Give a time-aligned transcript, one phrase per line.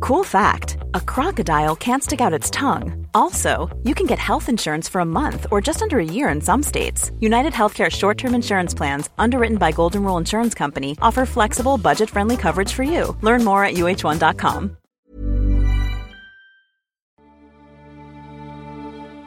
[0.00, 3.06] Cool fact a crocodile can't stick out its tongue.
[3.14, 6.40] Also, you can get health insurance for a month or just under a year in
[6.40, 7.12] some states.
[7.20, 12.10] United Healthcare short term insurance plans, underwritten by Golden Rule Insurance Company, offer flexible, budget
[12.10, 13.16] friendly coverage for you.
[13.22, 14.76] Learn more at uh1.com.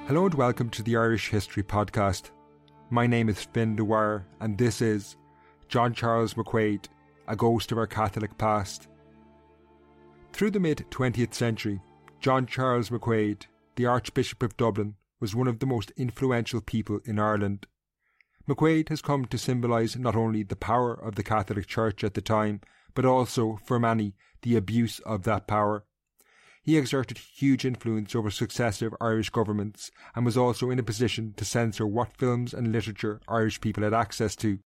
[0.07, 2.31] Hello and welcome to the Irish History Podcast.
[2.89, 5.15] My name is Fin Dwyer, and this is
[5.69, 6.85] John Charles McQuaid,
[7.27, 8.89] a ghost of our Catholic past.
[10.33, 11.79] Through the mid 20th century,
[12.19, 13.45] John Charles McQuaid,
[13.75, 17.67] the Archbishop of Dublin, was one of the most influential people in Ireland.
[18.49, 22.21] McQuaid has come to symbolise not only the power of the Catholic Church at the
[22.21, 22.61] time,
[22.95, 25.85] but also, for many, the abuse of that power.
[26.63, 31.45] He exerted huge influence over successive Irish governments and was also in a position to
[31.45, 34.57] censor what films and literature Irish people had access to.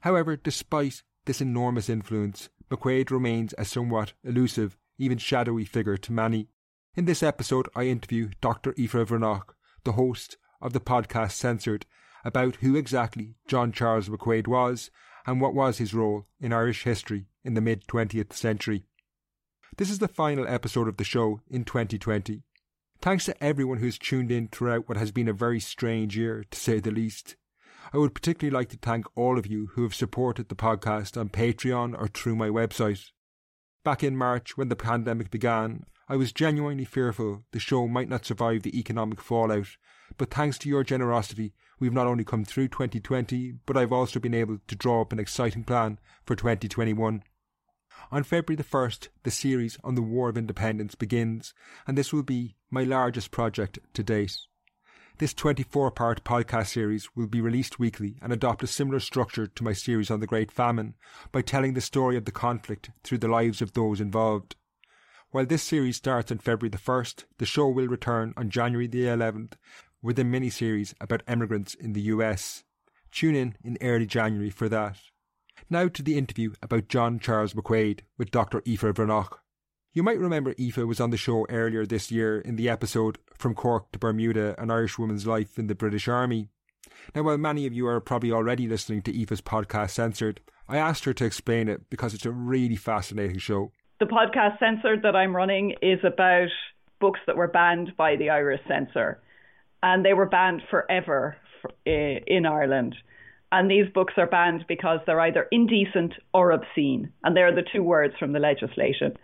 [0.00, 6.48] However, despite this enormous influence, McQuaid remains a somewhat elusive, even shadowy figure to many.
[6.94, 8.74] In this episode, I interview Dr.
[8.78, 9.54] Aoife Bhreathnach,
[9.84, 11.86] the host of the podcast Censored,
[12.24, 14.90] about who exactly John Charles McQuaid was
[15.26, 18.84] and what was his role in Irish history in the mid 20th century.
[19.76, 22.42] This is the final episode of the show in 2020.
[23.00, 26.58] Thanks to everyone who's tuned in throughout what has been a very strange year, to
[26.58, 27.36] say the least.
[27.92, 31.28] I would particularly like to thank all of you who have supported the podcast on
[31.28, 33.10] Patreon or through my website.
[33.84, 38.24] Back in March, when the pandemic began, I was genuinely fearful the show might not
[38.24, 39.68] survive the economic fallout,
[40.18, 44.34] but thanks to your generosity, we've not only come through 2020, but I've also been
[44.34, 47.24] able to draw up an exciting plan for 2021.
[48.12, 51.54] On February the 1st, the series on the War of Independence begins,
[51.86, 54.36] and this will be my largest project to date.
[55.20, 59.62] This 24 part podcast series will be released weekly and adopt a similar structure to
[59.62, 60.94] my series on the Great Famine
[61.30, 64.56] by telling the story of the conflict through the lives of those involved.
[65.30, 69.02] While this series starts on February the 1st, the show will return on January the
[69.02, 69.56] 11th
[70.00, 72.64] with a mini series about emigrants in the US.
[73.12, 74.96] Tune in in early January for that.
[75.68, 78.62] Now to the interview about John Charles McQuaid with Dr.
[78.66, 79.36] Aoife Bhreathnach.
[79.92, 83.56] You might remember Aoife was on the show earlier this year in the episode From
[83.56, 86.48] Cork to Bermuda An Irish Woman's Life in the British Army.
[87.12, 91.06] Now, while many of you are probably already listening to Aoife's podcast Censored, I asked
[91.06, 93.72] her to explain it because it's a really fascinating show.
[93.98, 96.50] The podcast Censored that I'm running is about
[97.00, 99.20] books that were banned by the Irish censor,
[99.82, 101.36] and they were banned forever
[101.84, 102.94] eh, in Ireland.
[103.50, 107.82] And these books are banned because they're either indecent or obscene, and they're the two
[107.82, 109.16] words from the legislation.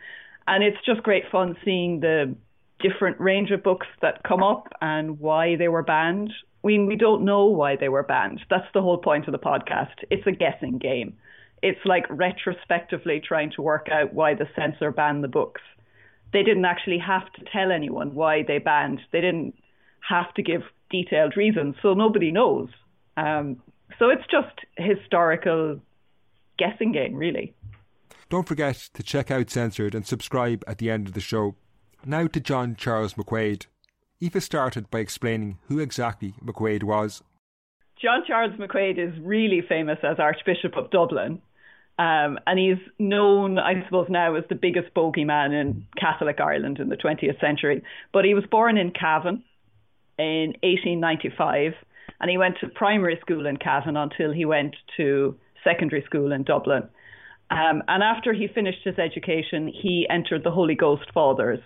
[0.46, 2.34] And it's just great fun seeing the
[2.80, 6.32] different range of books that come up and why they were banned.
[6.62, 8.40] We we don't know why they were banned.
[8.50, 9.94] That's the whole point of the podcast.
[10.10, 11.16] It's a guessing game.
[11.62, 15.62] It's like retrospectively trying to work out why the censor banned the books.
[16.32, 19.00] They didn't actually have to tell anyone why they banned.
[19.12, 19.54] They didn't
[20.06, 22.68] have to give detailed reasons, so nobody knows.
[23.16, 23.62] Um,
[23.98, 25.80] so it's just historical
[26.58, 27.54] guessing game, really.
[28.28, 31.54] Don't forget to check out Censored and subscribe at the end of the show.
[32.04, 33.66] Now to John Charles McQuaid.
[34.20, 37.22] Aoife started by explaining who exactly McQuaid was.
[38.00, 41.40] John Charles McQuaid is really famous as Archbishop of Dublin.
[41.98, 46.88] Um, and he's known, I suppose, now as the biggest bogeyman in Catholic Ireland in
[46.88, 47.82] the 20th century.
[48.12, 49.44] But he was born in Cavan
[50.18, 51.72] in 1895,
[52.20, 56.42] and he went to primary school in Cavan until he went to secondary school in
[56.42, 56.88] Dublin.
[57.50, 61.60] Um, and after he finished his education, he entered the Holy Ghost Fathers,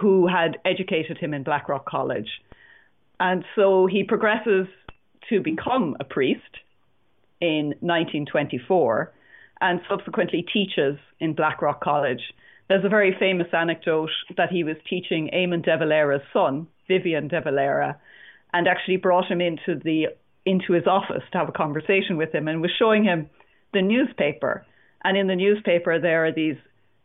[0.00, 2.28] who had educated him in Blackrock College.
[3.18, 4.66] And so he progresses
[5.28, 6.58] to become a priest
[7.40, 9.12] in 1924
[9.60, 12.22] and subsequently teaches in Blackrock College.
[12.68, 17.40] There's a very famous anecdote that he was teaching Eamon de Valera's son, Vivian de
[17.40, 17.98] Valera,
[18.52, 20.06] and actually brought him into the
[20.46, 23.28] into his office to have a conversation with him and was showing him
[23.74, 24.64] the newspaper.
[25.04, 26.56] And in the newspaper, there are these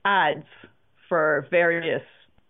[0.03, 0.45] ads
[1.07, 2.03] for various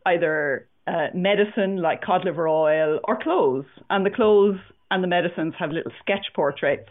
[0.06, 3.66] either uh, medicine like cod liver oil or clothes.
[3.90, 4.60] And the clothes
[4.92, 6.90] and the medicines have little sketch portraits.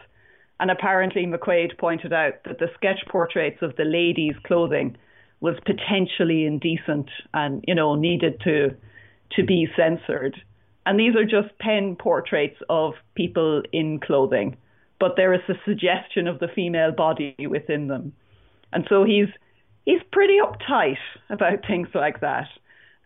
[0.61, 4.97] And apparently, McQuaid pointed out that the sketch portraits of the ladies' clothing
[5.41, 8.75] was potentially indecent and, you know, needed to
[9.33, 10.37] to be censored.
[10.87, 14.57] And these are just pen portraits of people in clothing,
[15.01, 18.13] but there is a suggestion of the female body within them.
[18.75, 19.29] And so he's
[19.85, 20.99] he's pretty uptight
[21.31, 22.49] about things like that.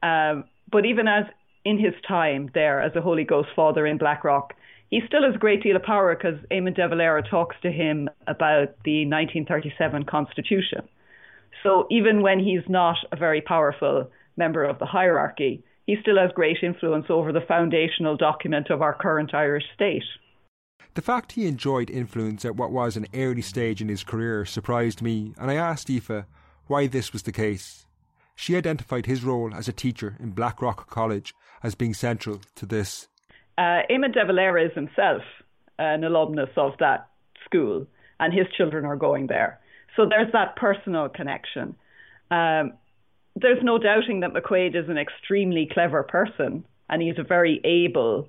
[0.03, 1.25] Um, but even as
[1.65, 4.55] in his time there as a Holy Ghost father in Blackrock,
[4.91, 8.09] he still has a great deal of power because Eamon de Valera talks to him
[8.27, 10.89] about the 1937 Constitution.
[11.63, 16.31] So even when he's not a very powerful member of the hierarchy, he still has
[16.35, 20.05] great influence over the foundational document of our current Irish state.
[20.95, 25.01] The fact he enjoyed influence at what was an early stage in his career surprised
[25.01, 26.25] me, and I asked Aoife
[26.67, 27.87] why this was the case.
[28.35, 33.09] She identified his role as a teacher in Blackrock College as being central to this.
[33.57, 35.23] Uh, Eamon de Valera is himself
[35.79, 37.09] an alumnus of that
[37.45, 37.87] school,
[38.21, 39.61] and his children are going there.
[39.97, 41.75] So there's that personal connection.
[42.31, 42.73] Um,
[43.37, 48.29] there's no doubting that McQuaid is an extremely clever person, and he's a very able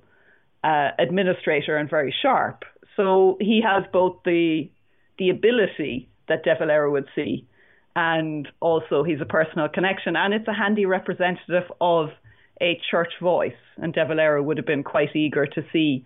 [0.64, 2.64] uh, administrator and very sharp.
[2.96, 4.70] So he has both the
[5.18, 7.46] the ability that De Valera would see,
[7.94, 12.08] and also he's a personal connection, and it's a handy representative of
[12.60, 13.52] a church voice.
[13.76, 16.04] And De Valera would have been quite eager to see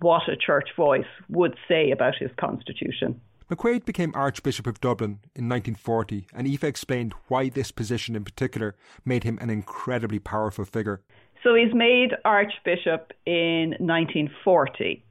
[0.00, 3.20] what a church voice would say about his constitution.
[3.50, 8.76] McQuaid became Archbishop of Dublin in 1940, and Aoife explained why this position in particular
[9.04, 11.00] made him an incredibly powerful figure.
[11.42, 15.04] So he's made Archbishop in 1940.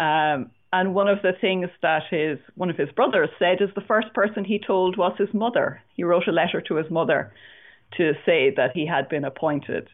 [0.00, 3.80] Um, and one of the things that his one of his brothers said is the
[3.82, 5.80] first person he told was his mother.
[5.94, 7.32] He wrote a letter to his mother
[7.96, 9.88] to say that he had been appointed.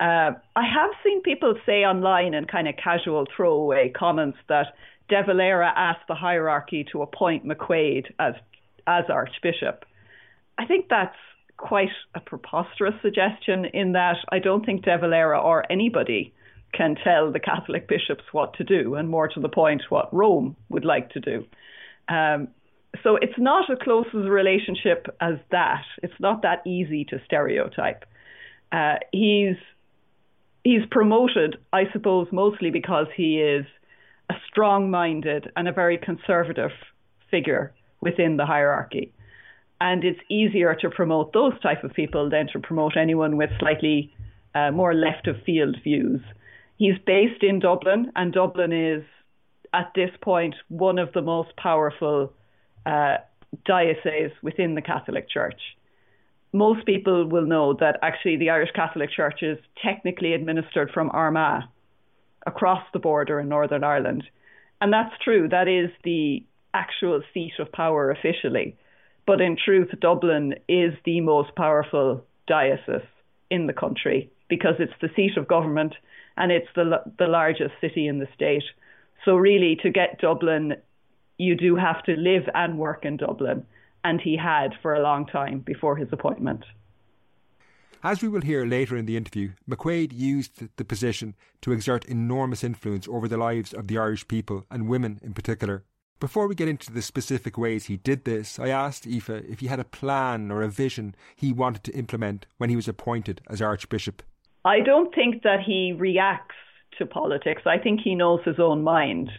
[0.00, 4.68] Uh, I have seen people say online in kind of casual throwaway comments that
[5.08, 8.34] De Valera asked the hierarchy to appoint McQuaid as
[8.86, 9.84] as Archbishop.
[10.56, 11.16] I think that's
[11.58, 16.32] quite a preposterous suggestion in that I don't think De Valera or anybody
[16.72, 20.56] can tell the Catholic bishops what to do, and more to the point, what Rome
[20.68, 21.44] would like to do.
[22.08, 22.48] Um,
[23.02, 25.84] so it's not as close as a relationship as that.
[26.02, 28.04] It's not that easy to stereotype.
[28.72, 29.56] Uh, he's
[30.64, 33.66] he's promoted, I suppose, mostly because he is
[34.30, 36.72] a strong minded and a very conservative
[37.30, 39.12] figure within the hierarchy.
[39.80, 44.12] And it's easier to promote those type of people than to promote anyone with slightly
[44.54, 46.20] uh, more left of field views.
[46.76, 49.04] He's based in Dublin, and Dublin is,
[49.72, 52.32] at this point, one of the most powerful
[52.86, 53.18] uh,
[53.64, 55.60] dioceses within the Catholic Church.
[56.52, 61.64] Most people will know that actually the Irish Catholic Church is technically administered from Armagh,
[62.46, 64.24] across the border in Northern Ireland.
[64.80, 68.76] And that's true, that is the actual seat of power officially.
[69.28, 73.06] But in truth, Dublin is the most powerful diocese
[73.50, 75.94] in the country because it's the seat of government
[76.38, 78.64] and it's the the largest city in the state.
[79.26, 80.76] So really, to get Dublin,
[81.36, 83.66] you do have to live and work in Dublin,
[84.02, 86.64] and he had for a long time before his appointment.
[88.02, 92.64] As we will hear later in the interview, McQuaid used the position to exert enormous
[92.64, 95.84] influence over the lives of the Irish people and women in particular.
[96.20, 99.68] Before we get into the specific ways he did this, I asked Aoife if he
[99.68, 103.62] had a plan or a vision he wanted to implement when he was appointed as
[103.62, 104.24] Archbishop.
[104.64, 106.56] I don't think that he reacts
[106.98, 107.62] to politics.
[107.66, 109.30] I think he knows his own mind.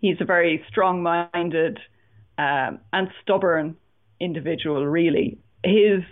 [0.00, 1.78] He's a very strong minded
[2.36, 3.76] um, and stubborn
[4.20, 5.38] individual, really.
[5.64, 6.02] His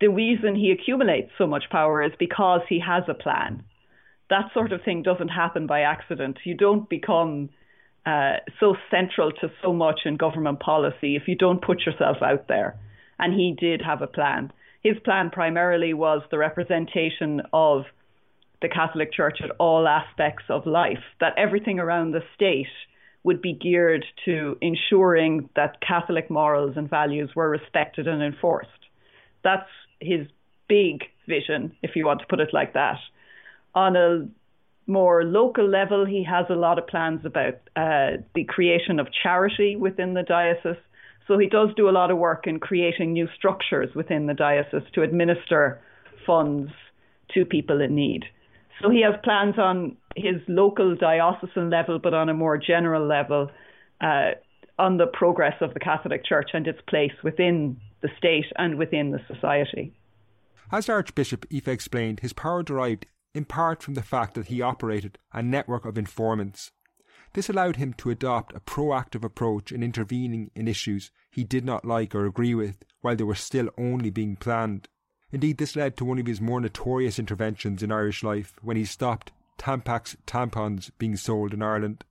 [0.00, 3.64] the reason he accumulates so much power is because he has a plan.
[4.30, 6.38] That sort of thing doesn't happen by accident.
[6.44, 7.50] You don't become
[8.08, 12.48] uh, so central to so much in government policy if you don't put yourself out
[12.48, 12.70] there.
[13.18, 14.50] And he did have a plan.
[14.82, 17.82] His plan primarily was the representation of
[18.62, 22.74] the Catholic Church at all aspects of life, that everything around the state
[23.24, 28.70] would be geared to ensuring that Catholic morals and values were respected and enforced.
[29.44, 29.68] That's
[30.00, 30.26] his
[30.68, 32.98] big vision, if you want to put it like that.
[33.74, 34.28] On a
[34.88, 39.76] more local level, he has a lot of plans about uh, the creation of charity
[39.76, 40.82] within the diocese.
[41.26, 44.88] So he does do a lot of work in creating new structures within the diocese
[44.94, 45.80] to administer
[46.26, 46.70] funds
[47.34, 48.24] to people in need.
[48.80, 53.50] So he has plans on his local diocesan level, but on a more general level,
[54.00, 54.30] uh,
[54.78, 59.10] on the progress of the Catholic Church and its place within the state and within
[59.10, 59.92] the society.
[60.70, 63.06] As Archbishop Aoife explained, his power derived
[63.38, 66.72] in part from the fact that he operated a network of informants.
[67.34, 71.84] This allowed him to adopt a proactive approach in intervening in issues he did not
[71.84, 74.88] like or agree with while they were still only being planned.
[75.30, 78.84] Indeed, this led to one of his more notorious interventions in Irish life when he
[78.84, 82.04] stopped Tampax tampons being sold in Ireland.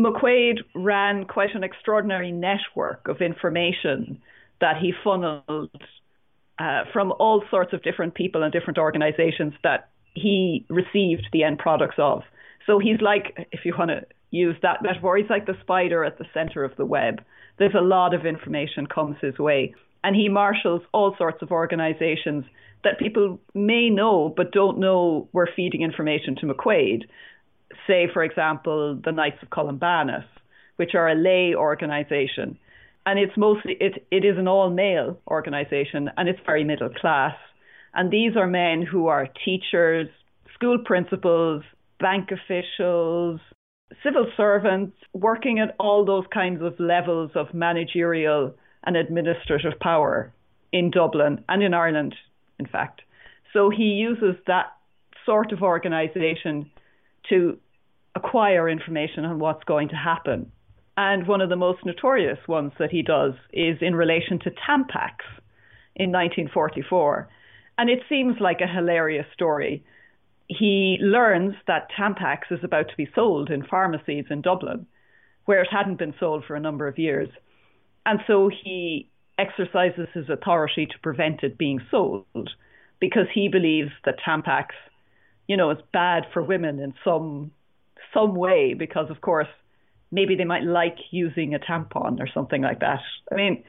[0.00, 4.20] McQuaid ran quite an extraordinary network of information
[4.60, 5.70] that he funneled
[6.58, 11.58] uh, from all sorts of different people and different organizations that he received the end
[11.58, 12.22] products of.
[12.66, 16.18] So he's like, if you want to use that metaphor, he's like the spider at
[16.18, 17.22] the center of the web.
[17.58, 19.74] There's a lot of information comes his way.
[20.02, 22.44] And he marshals all sorts of organizations
[22.82, 27.04] that people may know but don't know were feeding information to McQuaid.
[27.86, 30.26] Say, for example, the Knights of Columbanus,
[30.76, 32.58] which are a lay organization.
[33.06, 37.34] And it's mostly, it, it is an all male organization and it's very middle class.
[37.94, 40.08] And these are men who are teachers,
[40.54, 41.62] school principals,
[42.00, 43.40] bank officials,
[44.02, 50.32] civil servants, working at all those kinds of levels of managerial and administrative power
[50.72, 52.14] in Dublin and in Ireland,
[52.58, 53.02] in fact.
[53.52, 54.72] So he uses that
[55.24, 56.70] sort of organisation
[57.30, 57.58] to
[58.16, 60.50] acquire information on what's going to happen.
[60.96, 65.22] And one of the most notorious ones that he does is in relation to Tampax
[65.96, 67.28] in 1944.
[67.78, 69.84] And it seems like a hilarious story.
[70.48, 74.86] He learns that Tampax is about to be sold in pharmacies in Dublin,
[75.46, 77.28] where it hadn't been sold for a number of years.
[78.06, 82.50] And so he exercises his authority to prevent it being sold
[83.00, 84.66] because he believes that Tampax,
[85.48, 87.50] you know, is bad for women in some
[88.12, 89.48] some way because of course
[90.12, 93.00] maybe they might like using a tampon or something like that.
[93.32, 93.64] I mean,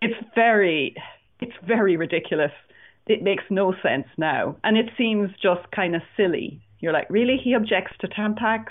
[0.00, 0.94] it's very
[1.40, 2.52] it's very ridiculous
[3.06, 4.56] it makes no sense now.
[4.62, 6.60] And it seems just kind of silly.
[6.80, 7.36] You're like, really?
[7.42, 8.66] He objects to Tampax?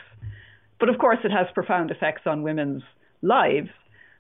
[0.79, 2.83] But of course, it has profound effects on women's
[3.21, 3.69] lives.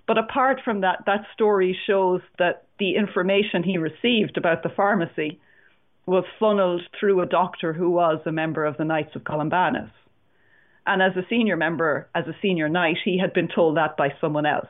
[0.07, 5.39] But apart from that, that story shows that the information he received about the pharmacy
[6.05, 9.91] was funneled through a doctor who was a member of the Knights of Columbanus.
[10.85, 14.09] And as a senior member, as a senior knight, he had been told that by
[14.19, 14.69] someone else.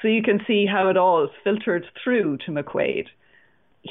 [0.00, 3.06] So you can see how it all filtered through to McQuaid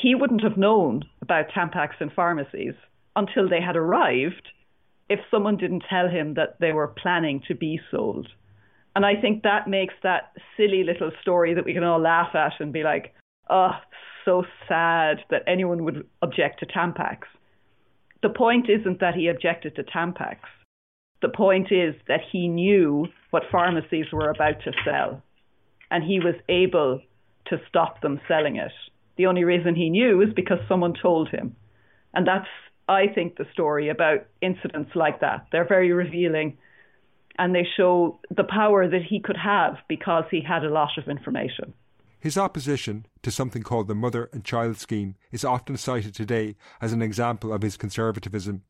[0.02, 2.74] he wouldn't have known about Tampax in pharmacies
[3.16, 4.50] until they had arrived
[5.10, 8.28] if someone didn't tell him that they were planning to be sold.
[8.96, 12.54] And I think that makes that silly little story that we can all laugh at
[12.60, 13.14] and be like,
[13.50, 13.72] oh,
[14.26, 17.20] so sad that anyone would object to Tampax.
[18.22, 20.40] The point isn't that he objected to Tampax.
[21.22, 25.24] The point is that he knew what pharmacies were about to sell
[25.90, 27.02] and he was able
[27.48, 28.72] to stop them selling it.
[29.18, 31.56] The only reason he knew is because someone told him.
[32.14, 32.48] And that's,
[32.88, 35.48] I think, the story about incidents like that.
[35.52, 36.58] They're very revealing
[37.40, 41.08] and they show the power that he could have because he had a lot of
[41.08, 41.74] information.
[42.20, 46.94] His opposition to something called the mother and child scheme is often cited today as
[46.94, 48.64] an example of his conservatism.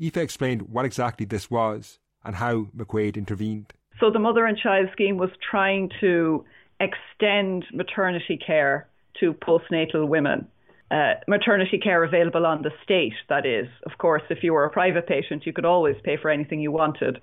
[0.00, 3.72] Aoife explained what exactly this was and how McQuaid intervened.
[3.98, 6.44] So, the mother and child scheme was trying to
[6.80, 8.88] extend maternity care
[9.20, 10.48] to postnatal women.
[10.90, 13.66] Uh, maternity care available on the state, that is.
[13.86, 16.70] Of course, if you were a private patient, you could always pay for anything you
[16.70, 17.18] wanted.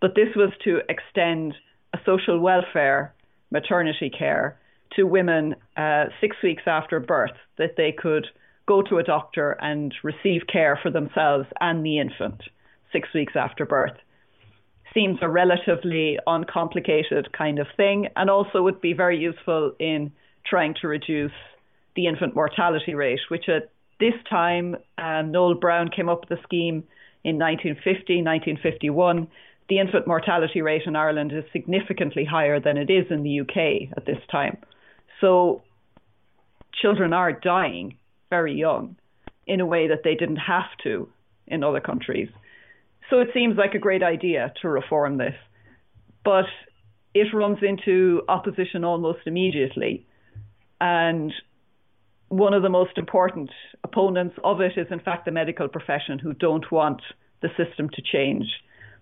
[0.00, 1.54] But this was to extend
[1.94, 3.14] a social welfare
[3.50, 4.58] maternity care
[4.96, 8.26] to women uh, six weeks after birth, that they could
[8.66, 12.42] go to a doctor and receive care for themselves and the infant
[12.92, 13.96] six weeks after birth.
[14.92, 20.12] Seems a relatively uncomplicated kind of thing, and also would be very useful in
[20.46, 21.32] trying to reduce
[21.96, 23.70] the infant mortality rate, which at
[24.00, 26.84] this time, uh, Noel Browne came up with the scheme
[27.22, 29.28] in 1950, 1951.
[29.68, 33.96] The infant mortality rate in Ireland is significantly higher than it is in the UK
[33.96, 34.58] at this time.
[35.20, 35.62] So
[36.82, 37.96] children are dying
[38.30, 38.96] very young
[39.46, 41.08] in a way that they didn't have to
[41.46, 42.28] in other countries.
[43.10, 45.34] So it seems like a great idea to reform this.
[46.24, 46.46] But
[47.14, 50.06] it runs into opposition almost immediately
[50.84, 51.32] and
[52.28, 53.48] one of the most important
[53.84, 57.00] opponents of it is, in fact, the medical profession who don't want
[57.40, 58.44] the system to change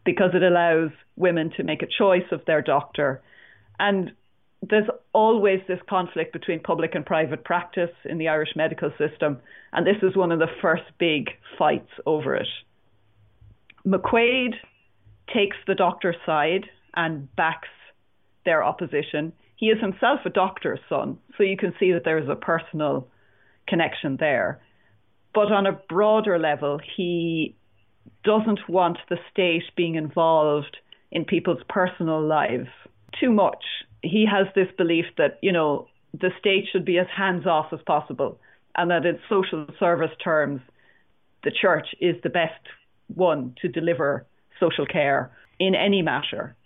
[0.05, 3.21] because it allows women to make a choice of their doctor.
[3.81, 4.13] And
[4.63, 9.41] there's always this conflict between public and private practice in the Irish medical system,
[9.73, 12.47] and this is one of the first big fights over it.
[13.85, 14.55] McQuaid
[15.35, 17.75] takes the doctor's side and backs
[18.45, 22.29] their opposition He is himself a doctor's son, so you can see that there is
[22.29, 23.07] a personal
[23.69, 24.61] connection there.
[25.33, 27.55] But on a broader level, he
[28.25, 30.79] doesn't want the state being involved
[31.13, 32.71] in people's personal lives
[33.21, 33.63] too much.
[34.03, 37.79] He has this belief that, you know, the state should be as hands off as
[37.87, 38.41] possible
[38.75, 40.61] and that in social service terms,
[41.45, 42.67] the church is the best
[43.15, 44.27] one to deliver
[44.59, 46.57] social care in any matter.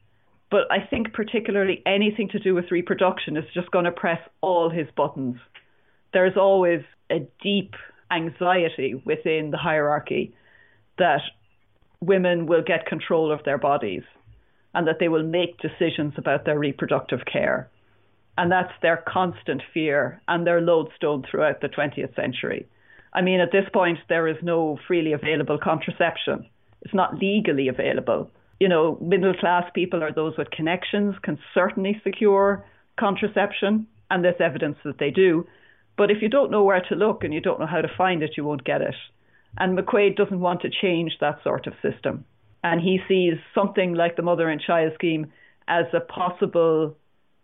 [0.50, 4.71] But I think particularly anything to do with reproduction is just going to press all
[4.71, 5.37] his buttons.
[6.12, 7.75] There's always a deep
[8.11, 10.35] anxiety within the hierarchy
[10.99, 11.21] that
[12.00, 14.03] women will get control of their bodies
[14.75, 17.69] and that they will make decisions about their reproductive care.
[18.38, 22.67] And that's their constant fear and their lodestone throughout the 20th century.
[23.12, 26.47] I mean, at this point, there is no freely available contraception.
[26.83, 28.31] It's not legally available.
[28.59, 32.65] You know, middle class people or those with connections can certainly secure
[32.99, 35.47] contraception, and there's evidence that they do.
[35.97, 38.23] But if you don't know where to look and you don't know how to find
[38.23, 38.95] it, you won't get it.
[39.59, 42.25] And McQuaid doesn't want to change that sort of system.
[42.63, 45.33] And he sees something like the mother and child scheme
[45.69, 46.97] as a possible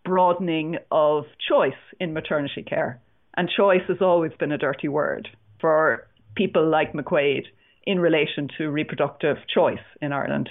[0.04, 3.00] broadening of choice in maternity care.
[3.37, 5.28] And choice has always been a dirty word
[5.61, 7.45] for people like McQuaid
[7.85, 10.50] in relation to reproductive choice in Ireland.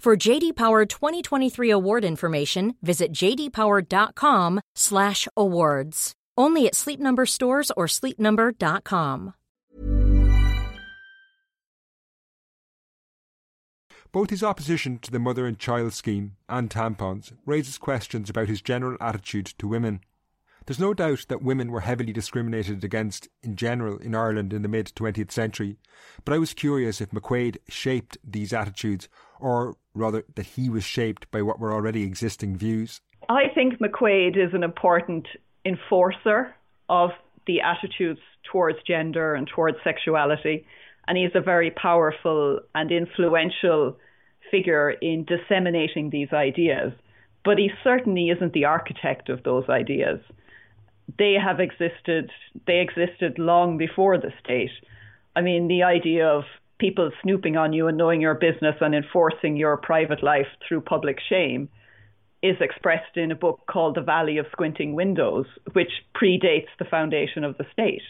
[0.00, 6.12] For JD Power 2023 award information, visit jdpower.com/awards.
[6.38, 9.34] Only at Sleep Number stores or sleepnumber.com.
[14.10, 18.62] Both his opposition to the mother and child scheme and tampons raises questions about his
[18.62, 20.00] general attitude to women.
[20.66, 24.68] There's no doubt that women were heavily discriminated against in general in Ireland in the
[24.68, 25.78] mid 20th century,
[26.24, 29.08] but I was curious if McQuaid shaped these attitudes,
[29.40, 33.00] or rather that he was shaped by what were already existing views.
[33.28, 35.26] I think McQuaid is an important
[35.64, 36.54] enforcer
[36.88, 37.10] of
[37.46, 38.20] the attitudes
[38.50, 40.66] towards gender and towards sexuality.
[41.06, 43.96] And he's a very powerful and influential
[44.50, 46.92] figure in disseminating these ideas.
[47.44, 50.20] But he certainly isn't the architect of those ideas.
[51.18, 52.30] They have existed,
[52.66, 54.70] they existed long before the state.
[55.34, 56.44] I mean, the idea of
[56.78, 61.18] people snooping on you and knowing your business and enforcing your private life through public
[61.28, 61.68] shame
[62.42, 67.44] is expressed in a book called The Valley of Squinting Windows, which predates the foundation
[67.44, 68.02] of the state.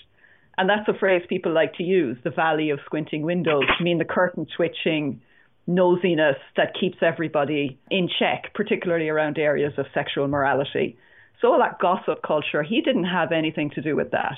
[0.57, 3.99] And that's a phrase people like to use, the valley of squinting windows, to mean
[3.99, 5.21] the curtain twitching
[5.69, 10.97] nosiness that keeps everybody in check, particularly around areas of sexual morality.
[11.41, 14.37] So all that gossip culture, he didn't have anything to do with that.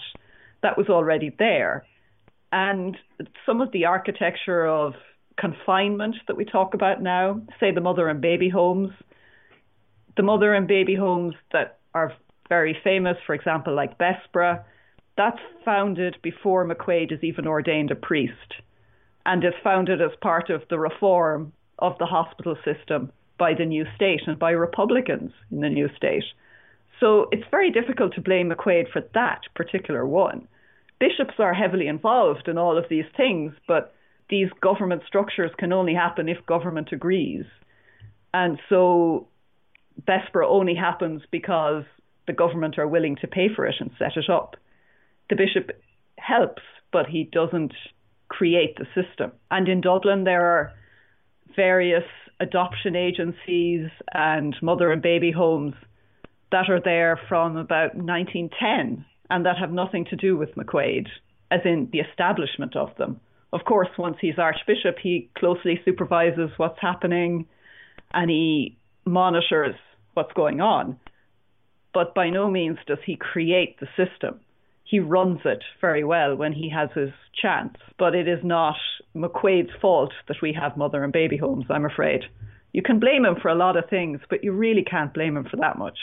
[0.62, 1.84] That was already there.
[2.52, 2.96] And
[3.46, 4.94] some of the architecture of
[5.36, 8.90] confinement that we talk about now, say the mother and baby homes,
[10.16, 12.12] the mother and baby homes that are
[12.48, 14.62] very famous, for example, like Bessborough,
[15.16, 18.54] that's founded before McQuaid is even ordained a priest
[19.24, 23.84] and is founded as part of the reform of the hospital system by the new
[23.96, 26.24] state and by Republicans in the new state.
[27.02, 30.46] So it's very difficult to blame McQuaid for that particular one.
[31.00, 33.92] Bishops are heavily involved in all of these things, but
[34.30, 37.44] these government structures can only happen if government agrees.
[38.32, 39.26] And so
[40.06, 41.82] Bessborough only happens because
[42.28, 44.54] the government are willing to pay for it and set it up.
[45.28, 45.72] The bishop
[46.18, 46.62] helps,
[46.92, 47.74] but he doesn't
[48.28, 49.32] create the system.
[49.50, 50.72] And in Dublin, there are
[51.56, 52.04] various
[52.38, 55.74] adoption agencies and mother and baby homes
[56.52, 61.08] that are there from about 1910 and that have nothing to do with McQuaid,
[61.50, 63.20] as in the establishment of them.
[63.52, 67.46] Of course, once he's Archbishop, he closely supervises what's happening
[68.14, 69.74] and he monitors
[70.14, 70.98] what's going on.
[71.92, 74.40] But by no means does he create the system.
[74.84, 77.10] He runs it very well when he has his
[77.40, 77.76] chance.
[77.98, 78.76] But it is not
[79.14, 82.22] McQuaid's fault that we have mother and baby homes, I'm afraid.
[82.72, 85.46] You can blame him for a lot of things, but you really can't blame him
[85.50, 85.98] for that much.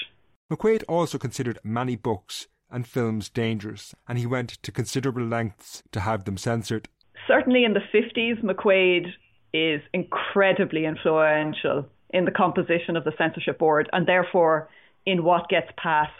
[0.51, 5.99] McQuaid also considered many books and films dangerous, and he went to considerable lengths to
[5.99, 6.87] have them censored.
[7.27, 9.07] Certainly in the 50s, McQuaid
[9.53, 14.69] is incredibly influential in the composition of the censorship board and therefore
[15.05, 16.11] in what gets passed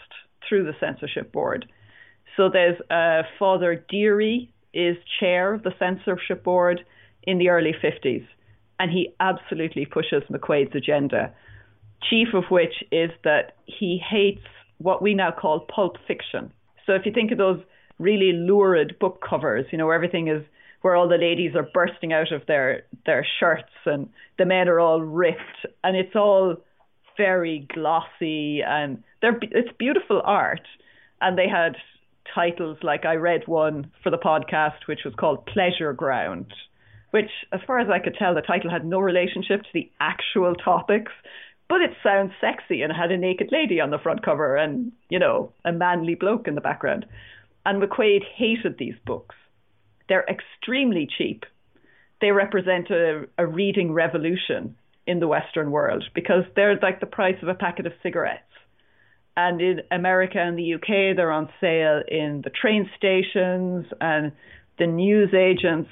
[0.48, 1.66] through the censorship board.
[2.36, 6.84] So there's uh, Father Deary is chair of the censorship board
[7.24, 8.26] in the early 50s,
[8.78, 11.34] and he absolutely pushes McQuaid's agenda.
[12.08, 14.46] Chief of which is that he hates
[14.78, 16.52] what we now call pulp fiction.
[16.86, 17.60] So if you think of those
[17.98, 20.42] really lurid book covers, you know, where everything is
[20.80, 24.08] where all the ladies are bursting out of their their shirts and
[24.38, 26.56] the men are all ripped and it's all
[27.16, 30.66] very glossy and they're it's beautiful art
[31.20, 31.76] and they had
[32.34, 36.52] titles like I read one for the podcast which was called Pleasure Ground
[37.10, 40.54] which as far as I could tell the title had no relationship to the actual
[40.54, 41.12] topics
[41.70, 45.18] but it sounds sexy and had a naked lady on the front cover and you
[45.18, 47.06] know a manly bloke in the background
[47.64, 49.36] and McQuaid hated these books
[50.10, 51.44] they're extremely cheap.
[52.20, 57.36] They represent a, a reading revolution in the Western world because they're like the price
[57.40, 58.42] of a packet of cigarettes.
[59.36, 64.32] And in America and the UK, they're on sale in the train stations and
[64.78, 65.88] the news agents.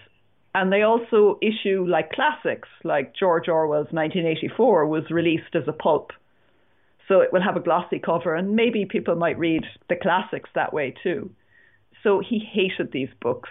[0.55, 6.11] And they also issue like classics, like George Orwell's 1984 was released as a pulp.
[7.07, 10.73] So it will have a glossy cover, and maybe people might read the classics that
[10.73, 11.31] way too.
[12.03, 13.49] So he hated these books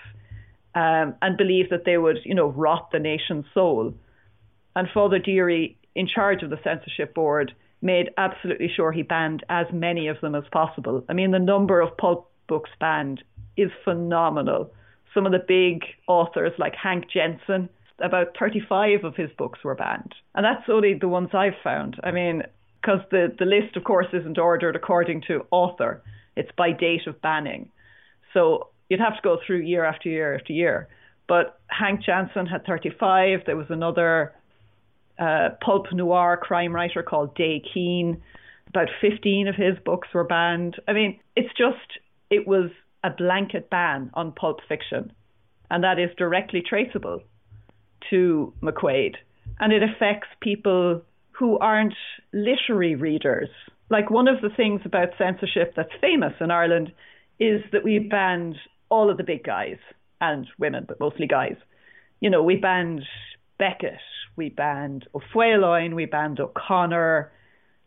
[0.75, 3.93] um, and believed that they would, you know, rot the nation's soul.
[4.75, 9.65] And Father Deary, in charge of the censorship board, made absolutely sure he banned as
[9.71, 11.03] many of them as possible.
[11.09, 13.23] I mean, the number of pulp books banned
[13.55, 14.71] is phenomenal.
[15.17, 20.13] Some of the big authors, like Hank Janson, about 35 of his books were banned.
[20.35, 21.99] And that's only the ones I've found.
[22.03, 22.43] I mean,
[22.79, 26.03] because the, the list, of course, isn't ordered according to author,
[26.35, 27.71] it's by date of banning.
[28.31, 30.87] So you'd have to go through year after year after year.
[31.27, 33.39] But Hank Janson had 35.
[33.47, 34.35] There was another
[35.17, 38.21] uh, pulp noir crime writer called Day Keane.
[38.67, 40.75] About 15 of his books were banned.
[40.87, 41.97] I mean, it's just,
[42.29, 42.69] it was
[43.03, 45.11] a blanket ban on pulp fiction.
[45.69, 47.21] And that is directly traceable
[48.09, 49.15] to McQuaid.
[49.59, 51.93] And it affects people who aren't
[52.33, 53.49] literary readers.
[53.89, 56.91] Like one of the things about censorship that's famous in Ireland
[57.39, 58.55] is that we banned
[58.89, 59.77] all of the big guys
[60.19, 61.55] and women, but mostly guys.
[62.19, 63.03] You know, we banned
[63.59, 63.99] Beckett,
[64.35, 67.31] we banned O'Faolain, we banned O'Connor,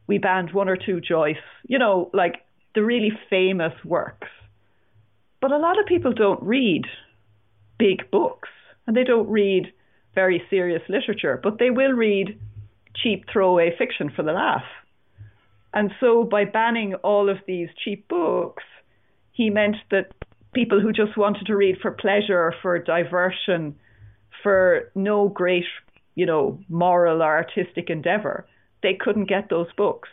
[0.07, 2.37] we banned one or two Joyce, you know, like
[2.75, 4.29] the really famous works.
[5.41, 6.85] But a lot of people don't read
[7.79, 8.49] big books
[8.87, 9.73] and they don't read
[10.15, 12.39] very serious literature, but they will read
[12.97, 14.65] cheap throwaway fiction for the laugh.
[15.73, 18.65] And so by banning all of these cheap books,
[19.33, 20.13] he meant that
[20.53, 23.77] people who just wanted to read for pleasure, for diversion,
[24.43, 25.65] for no great,
[26.17, 28.47] you know, moral or artistic endeavor,
[28.83, 30.09] they couldn't get those books.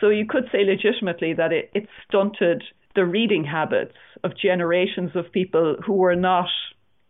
[0.00, 5.32] So you could say legitimately that it, it stunted the reading habits of generations of
[5.32, 6.48] people who were not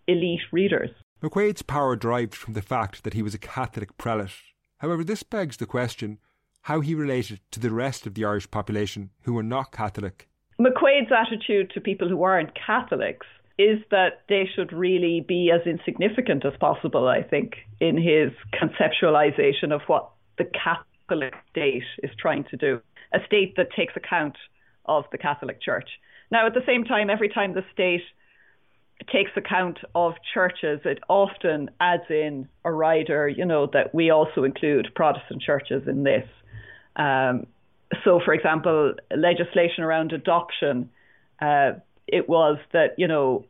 [0.06, 0.90] elite readers.
[1.22, 4.32] McQuaid's power derived from the fact that he was a Catholic prelate.
[4.78, 6.18] However, this begs the question
[6.62, 10.28] how he related to the rest of the Irish population who were not Catholic
[10.60, 13.26] McQuaid's attitude to people who aren't Catholics
[13.58, 19.72] is that they should really be as insignificant as possible, I think, in his conceptualization
[19.72, 22.80] of what the Catholic state is trying to do.
[23.12, 24.36] A state that takes account
[24.86, 25.88] of the Catholic Church.
[26.30, 28.02] Now, at the same time, every time the state
[29.10, 34.44] takes account of churches, it often adds in a rider, you know, that we also
[34.44, 36.26] include Protestant churches in this.
[36.96, 37.46] Um,
[38.04, 40.90] so, for example, legislation around adoption,
[41.40, 41.72] uh,
[42.06, 43.44] it was that, you know,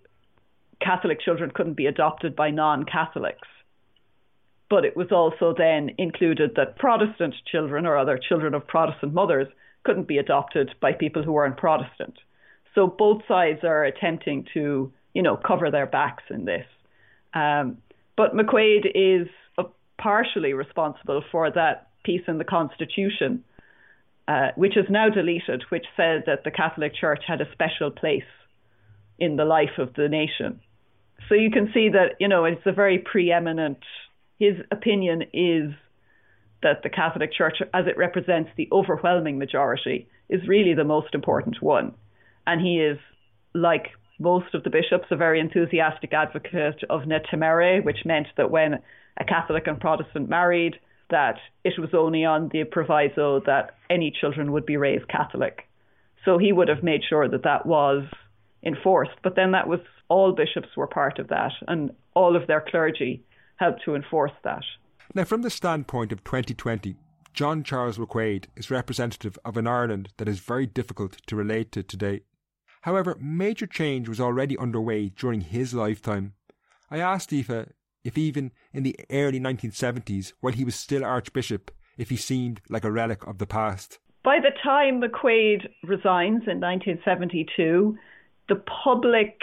[0.81, 3.49] Catholic children couldn't be adopted by non Catholics.
[4.69, 9.49] But it was also then included that Protestant children or other children of Protestant mothers
[9.85, 12.15] couldn't be adopted by people who weren't Protestant.
[12.75, 16.67] So both sides are attempting to, you know, cover their backs in this.
[17.35, 17.79] Um,
[18.17, 19.29] but McQuaid is
[19.99, 23.45] partially responsible for that piece in the Constitution
[24.29, 28.23] uh, which is now deleted, which said that the Catholic Church had a special place
[29.19, 30.61] in the life of the nation.
[31.29, 33.79] So you can see that, you know, it's a very preeminent,
[34.39, 35.73] his opinion is
[36.63, 41.61] that the Catholic Church, as it represents the overwhelming majority, is really the most important
[41.61, 41.95] one.
[42.47, 42.99] And he is,
[43.55, 48.51] like most of the bishops, a very enthusiastic advocate of ne temere, which meant that
[48.51, 48.81] when
[49.19, 50.77] a Catholic and Protestant married,
[51.11, 55.69] that it was only on the proviso that any children would be raised Catholic.
[56.25, 58.05] So he would have made sure that that was
[58.65, 59.19] enforced.
[59.23, 63.23] But then that was all bishops were part of that, and all of their clergy
[63.57, 64.63] helped to enforce that.
[65.15, 66.97] Now, from the standpoint of 2020,
[67.35, 71.83] John Charles McQuaid is representative of an Ireland that is very difficult to relate to
[71.83, 72.23] today.
[72.83, 76.33] However, major change was already underway during his lifetime.
[76.91, 77.73] I asked Aoife
[78.05, 82.85] if even in the early 1970s, while he was still Archbishop, if he seemed like
[82.85, 83.99] a relic of the past.
[84.25, 87.99] By the time McQuaid resigns in 1972,
[88.49, 89.41] the public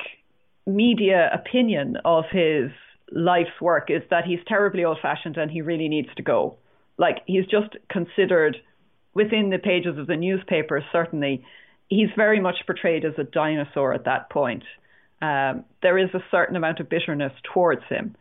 [0.65, 2.71] media opinion of his
[3.11, 6.57] life's work is that he's terribly old fashioned and he really needs to go.
[6.97, 8.57] Like he's just considered
[9.13, 11.43] within the pages of the newspaper, certainly,
[11.87, 14.63] he's very much portrayed as a dinosaur at that point.
[15.21, 18.15] Um, there is a certain amount of bitterness towards him.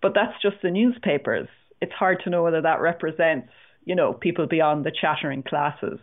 [0.00, 1.48] But that's just the newspapers.
[1.80, 3.48] It's hard to know whether that represents,
[3.84, 5.98] you know, people beyond the chattering classes.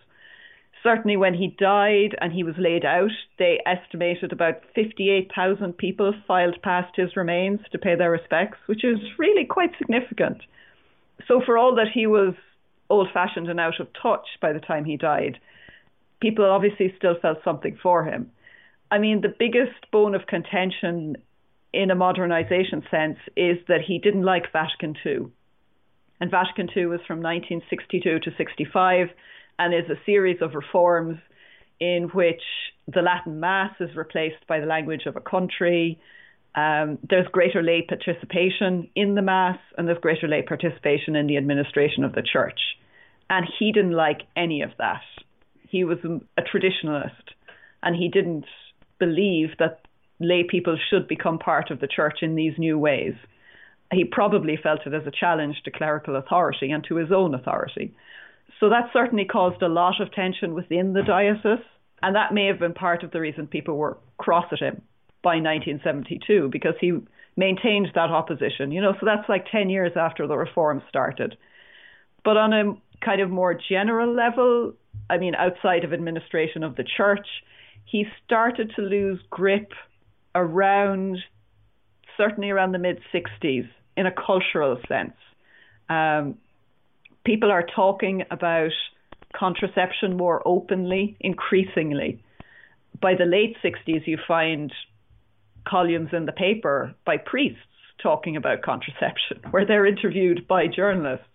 [0.81, 6.61] Certainly, when he died and he was laid out, they estimated about 58,000 people filed
[6.61, 10.41] past his remains to pay their respects, which is really quite significant.
[11.27, 12.33] So, for all that he was
[12.89, 15.39] old fashioned and out of touch by the time he died,
[16.21, 18.31] people obviously still felt something for him.
[18.89, 21.17] I mean, the biggest bone of contention
[21.73, 25.27] in a modernization sense is that he didn't like Vatican II.
[26.19, 29.09] And Vatican II was from 1962 to 65
[29.59, 31.19] and is a series of reforms
[31.79, 32.41] in which
[32.87, 35.99] the Latin Mass is replaced by the language of a country.
[36.55, 41.37] Um, there's greater lay participation in the Mass, and there's greater lay participation in the
[41.37, 42.59] administration of the church.
[43.29, 45.01] And he didn't like any of that.
[45.67, 47.35] He was a traditionalist,
[47.83, 48.45] and he didn't
[48.97, 49.81] believe that
[50.19, 53.13] lay people should become part of the church in these new ways.
[53.91, 57.93] He probably felt it as a challenge to clerical authority and to his own authority.
[58.59, 61.65] So that certainly caused a lot of tension within the diocese,
[62.01, 64.81] and that may have been part of the reason people were cross at him
[65.21, 66.93] by 1972 because he
[67.37, 68.71] maintained that opposition.
[68.71, 71.37] You know, so that's like 10 years after the reform started.
[72.23, 74.73] But on a kind of more general level,
[75.09, 77.27] I mean, outside of administration of the church,
[77.85, 79.71] he started to lose grip
[80.35, 81.17] around
[82.17, 85.13] certainly around the mid 60s in a cultural sense.
[85.89, 86.37] Um,
[87.25, 88.71] people are talking about
[89.35, 92.23] contraception more openly, increasingly.
[93.01, 94.73] By the late 60s, you find
[95.67, 97.59] columns in the paper by priests
[98.01, 101.25] talking about contraception, where they're interviewed by journalists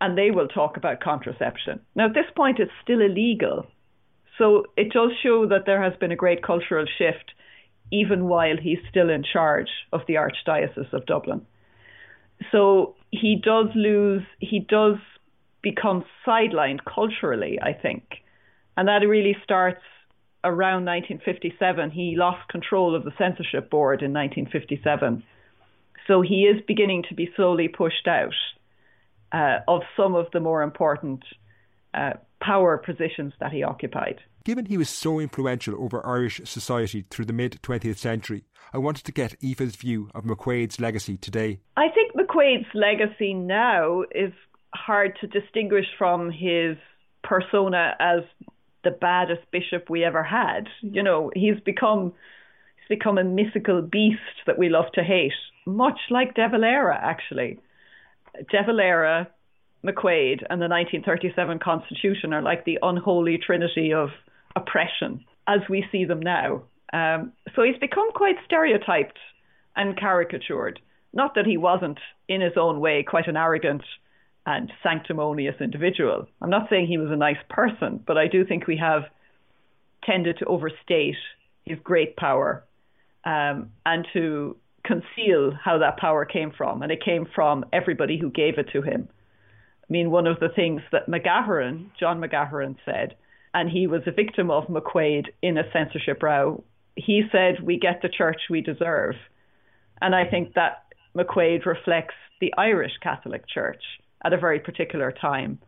[0.00, 1.80] and they will talk about contraception.
[1.94, 3.66] Now, at this point, it's still illegal.
[4.36, 7.32] So it does show that there has been a great cultural shift,
[7.90, 11.46] even while he's still in charge of the Archdiocese of Dublin.
[12.52, 14.96] So he does lose, he does
[15.62, 18.04] become sidelined culturally, I think.
[18.76, 19.82] And that really starts
[20.44, 21.90] around 1957.
[21.90, 25.22] He lost control of the censorship board in 1957.
[26.06, 28.34] So he is beginning to be slowly pushed out
[29.32, 31.24] uh, of some of the more important
[31.94, 34.20] uh, power positions that he occupied.
[34.46, 39.02] Given he was so influential over Irish society through the mid 20th century, I wanted
[39.06, 41.58] to get Aoife's view of McQuaid's legacy today.
[41.76, 44.32] I think McQuaid's legacy now is
[44.72, 46.76] hard to distinguish from his
[47.24, 48.20] persona as
[48.84, 50.68] the baddest bishop we ever had.
[50.80, 52.12] You know, he's become
[52.76, 55.32] he's become a mythical beast that we love to hate,
[55.66, 57.58] much like De Valera actually.
[58.48, 59.26] De Valera,
[59.84, 64.10] McQuaid, and the 1937 Constitution are like the unholy trinity of
[64.66, 66.62] oppression as we see them now.
[66.92, 69.18] Um, so he's become quite stereotyped
[69.74, 70.80] and caricatured.
[71.12, 71.98] Not that he wasn't,
[72.28, 73.82] in his own way, quite an arrogant
[74.44, 76.26] and sanctimonious individual.
[76.40, 79.02] I'm not saying he was a nice person, but I do think we have
[80.04, 81.16] tended to overstate
[81.64, 82.64] his great power
[83.24, 86.82] um, and to conceal how that power came from.
[86.82, 89.08] And it came from everybody who gave it to him.
[89.82, 93.16] I mean, one of the things that McGahern, John McGahern, said,
[93.56, 96.62] and he was a victim of McQuaid in a censorship row,
[96.94, 99.14] he said, We get the church we deserve.
[100.02, 100.84] And I think that
[101.16, 103.82] McQuaid reflects the Irish Catholic Church
[104.22, 105.58] at a very particular time.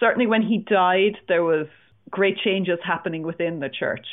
[0.00, 1.68] Certainly, when he died, there was
[2.10, 4.06] great changes happening within the church,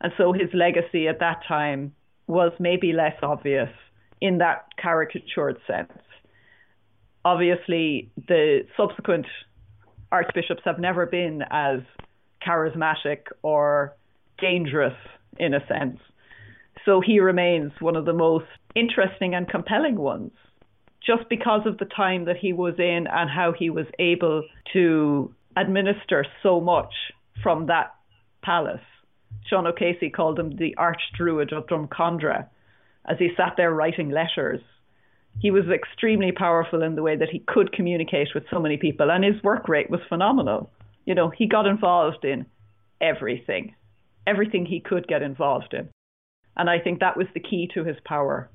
[0.00, 1.92] and so his legacy at that time
[2.28, 3.68] was maybe less obvious
[4.20, 5.92] in that caricatured sense.
[7.24, 9.26] obviously, the subsequent
[10.12, 11.80] archbishops have never been as
[12.44, 13.94] charismatic or
[14.38, 14.96] dangerous
[15.38, 15.98] in a sense.
[16.84, 20.32] So he remains one of the most interesting and compelling ones
[21.06, 25.34] just because of the time that he was in and how he was able to
[25.56, 26.92] administer so much
[27.42, 27.94] from that
[28.42, 28.80] palace.
[29.46, 32.46] Sean O'Casey called him the archdruid of Drumcondra
[33.06, 34.60] as he sat there writing letters.
[35.40, 39.10] He was extremely powerful in the way that he could communicate with so many people,
[39.10, 40.70] and his work rate was phenomenal.
[41.04, 42.46] You know, he got involved in
[43.00, 43.74] everything,
[44.26, 45.88] everything he could get involved in.
[46.56, 48.48] And I think that was the key to his power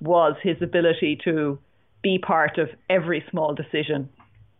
[0.00, 1.58] was his ability to
[2.02, 4.08] be part of every small decision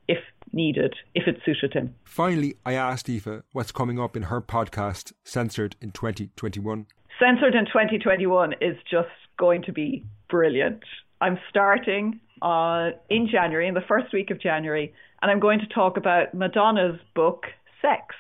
[0.07, 0.19] if
[0.53, 1.95] needed, if it suited him.
[2.05, 6.87] Finally, I asked Eva what's coming up in her podcast, Censored in 2021.
[7.19, 10.83] Censored in 2021 is just going to be brilliant.
[11.21, 14.93] I'm starting uh, in January, in the first week of January,
[15.25, 17.45] and I'm going to talk about Madonna's book,
[17.81, 18.15] Sex,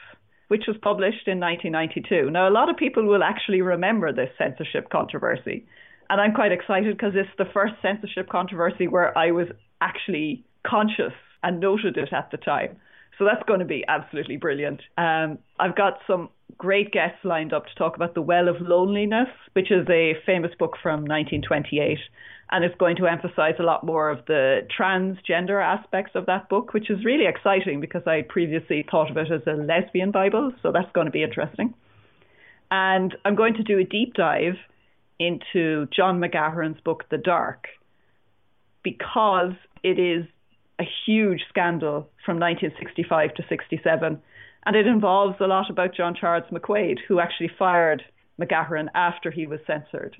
[0.48, 2.30] which was published in 1992.
[2.30, 5.66] Now, a lot of people will actually remember this censorship controversy.
[6.08, 9.48] And I'm quite excited because it's the first censorship controversy where I was
[9.82, 11.12] actually conscious
[11.42, 12.78] and noted it at the time.
[13.18, 14.80] So that's going to be absolutely brilliant.
[14.96, 19.28] Um, I've got some great guests lined up to talk about The Well of Loneliness,
[19.52, 21.98] which is a famous book from 1928.
[22.54, 26.72] And it's going to emphasize a lot more of the transgender aspects of that book,
[26.72, 30.52] which is really exciting because I previously thought of it as a lesbian Bible.
[30.62, 31.74] So that's going to be interesting.
[32.70, 34.54] And I'm going to do a deep dive
[35.18, 37.66] into John McGahern's book, The Dark,
[38.84, 40.24] because it is
[40.78, 44.22] a huge scandal from 1965 to 67.
[44.64, 48.04] And it involves a lot about John Charles McQuaid, who actually fired
[48.40, 50.16] McGahern after he was censored.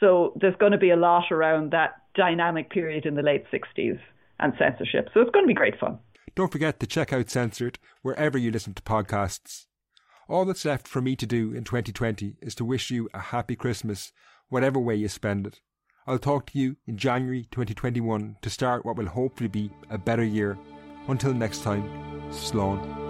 [0.00, 4.00] So there's going to be a lot around that dynamic period in the late 60s
[4.40, 5.08] and censorship.
[5.12, 5.98] So it's going to be great fun.
[6.34, 9.66] Don't forget to check out Censored wherever you listen to podcasts.
[10.28, 13.56] All that's left for me to do in 2020 is to wish you a happy
[13.56, 14.12] Christmas,
[14.48, 15.60] whatever way you spend it.
[16.06, 20.24] I'll talk to you in January 2021 to start what will hopefully be a better
[20.24, 20.56] year.
[21.08, 21.84] Until next time,
[22.30, 23.09] Slán.